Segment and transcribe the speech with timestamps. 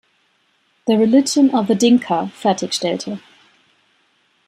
[0.87, 3.21] The Religion of the Dinka", fertigstellte.